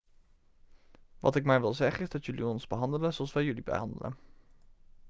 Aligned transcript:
wat 1.19 1.35
ik 1.35 1.43
maar 1.45 1.61
wil 1.61 1.73
zeggen 1.73 2.01
is 2.03 2.09
dat 2.09 2.25
jullie 2.25 2.45
ons 2.45 2.67
behandelen 2.67 3.13
zoals 3.13 3.33
wij 3.33 3.43
jullie 3.43 3.63
behandelen 3.63 4.17